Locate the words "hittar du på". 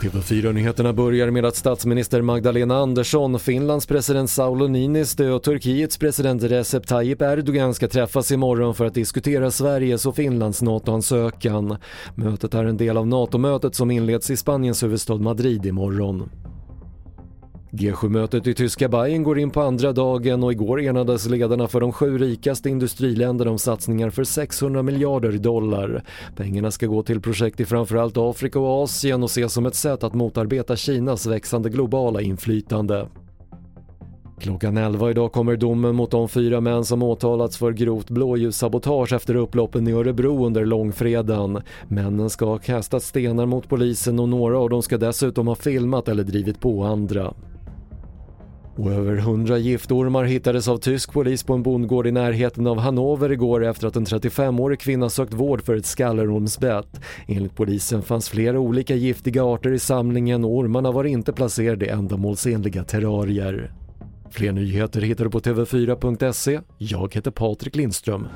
65.00-65.40